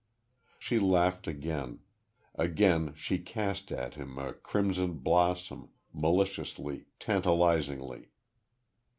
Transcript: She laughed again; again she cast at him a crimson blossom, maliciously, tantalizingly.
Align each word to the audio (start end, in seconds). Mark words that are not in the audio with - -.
She 0.57 0.79
laughed 0.79 1.27
again; 1.27 1.81
again 2.33 2.95
she 2.97 3.19
cast 3.19 3.71
at 3.71 3.93
him 3.93 4.17
a 4.17 4.33
crimson 4.33 4.93
blossom, 4.95 5.69
maliciously, 5.93 6.85
tantalizingly. 6.99 8.09